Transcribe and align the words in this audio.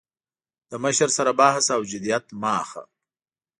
له 0.69 0.75
مشر 0.85 1.09
سره 1.17 1.31
بحث 1.41 1.65
او 1.75 1.81
جدیت 1.91 2.25
مه 2.41 2.51
اخله. 2.61 2.83